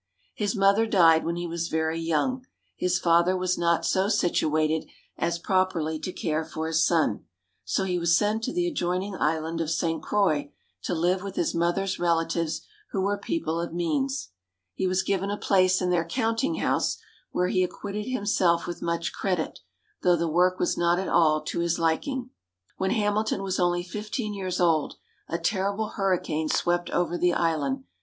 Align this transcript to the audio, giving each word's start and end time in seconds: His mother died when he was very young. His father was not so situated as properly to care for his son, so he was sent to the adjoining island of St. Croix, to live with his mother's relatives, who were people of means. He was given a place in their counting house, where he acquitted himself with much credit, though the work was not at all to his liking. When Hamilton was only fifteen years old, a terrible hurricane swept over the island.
His 0.33 0.55
mother 0.55 0.87
died 0.87 1.23
when 1.23 1.35
he 1.35 1.45
was 1.45 1.67
very 1.67 1.99
young. 1.99 2.43
His 2.75 2.97
father 2.97 3.37
was 3.37 3.55
not 3.55 3.85
so 3.85 4.09
situated 4.09 4.89
as 5.15 5.37
properly 5.37 5.99
to 5.99 6.11
care 6.11 6.43
for 6.43 6.65
his 6.65 6.83
son, 6.83 7.25
so 7.65 7.83
he 7.83 7.99
was 7.99 8.17
sent 8.17 8.41
to 8.45 8.51
the 8.51 8.65
adjoining 8.67 9.13
island 9.15 9.61
of 9.61 9.69
St. 9.69 10.01
Croix, 10.01 10.51
to 10.85 10.95
live 10.95 11.21
with 11.21 11.35
his 11.35 11.53
mother's 11.53 11.99
relatives, 11.99 12.61
who 12.89 13.01
were 13.01 13.15
people 13.15 13.59
of 13.61 13.75
means. 13.75 14.29
He 14.73 14.87
was 14.87 15.03
given 15.03 15.29
a 15.29 15.37
place 15.37 15.83
in 15.83 15.91
their 15.91 16.03
counting 16.03 16.55
house, 16.55 16.97
where 17.29 17.49
he 17.49 17.63
acquitted 17.63 18.07
himself 18.07 18.65
with 18.65 18.81
much 18.81 19.13
credit, 19.13 19.59
though 20.01 20.15
the 20.15 20.27
work 20.27 20.57
was 20.59 20.75
not 20.75 20.97
at 20.97 21.09
all 21.09 21.41
to 21.43 21.59
his 21.59 21.77
liking. 21.77 22.31
When 22.77 22.89
Hamilton 22.89 23.43
was 23.43 23.59
only 23.59 23.83
fifteen 23.83 24.33
years 24.33 24.59
old, 24.59 24.95
a 25.27 25.37
terrible 25.37 25.89
hurricane 25.89 26.49
swept 26.49 26.89
over 26.89 27.19
the 27.19 27.33
island. 27.33 27.83